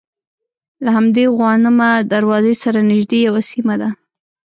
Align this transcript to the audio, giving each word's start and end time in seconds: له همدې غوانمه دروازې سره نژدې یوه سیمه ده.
له 0.83 0.89
همدې 0.97 1.25
غوانمه 1.35 1.89
دروازې 2.13 2.53
سره 2.63 2.79
نژدې 2.89 3.17
یوه 3.27 3.41
سیمه 3.51 3.75
ده. 3.81 3.89